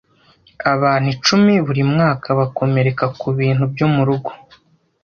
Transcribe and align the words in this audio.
Abantu 0.73 1.07
icumi 1.15 1.53
buri 1.65 1.81
mwaka 1.91 2.27
bakomereka 2.39 3.05
kubintu 3.19 3.63
byo 3.73 3.87
murugo 3.95 4.31